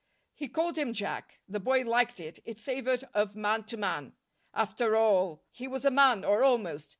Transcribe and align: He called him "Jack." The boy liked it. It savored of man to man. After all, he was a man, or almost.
He 0.33 0.47
called 0.47 0.79
him 0.79 0.93
"Jack." 0.93 1.37
The 1.47 1.59
boy 1.59 1.83
liked 1.83 2.19
it. 2.19 2.39
It 2.43 2.57
savored 2.57 3.03
of 3.13 3.35
man 3.35 3.65
to 3.65 3.77
man. 3.77 4.13
After 4.51 4.95
all, 4.97 5.43
he 5.51 5.67
was 5.67 5.85
a 5.85 5.91
man, 5.91 6.25
or 6.25 6.43
almost. 6.43 6.89